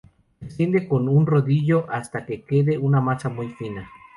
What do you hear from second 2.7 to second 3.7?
una masa muy